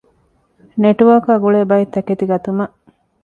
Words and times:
ނެޓްވާރކާގުޅޭ 0.81 1.59
ބައެއްތަކެތި 1.69 2.25
ގަތުމަށް 2.31 2.73